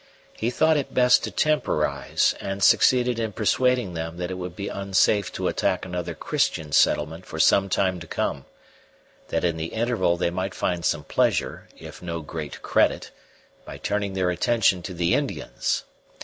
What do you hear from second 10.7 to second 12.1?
some pleasure, if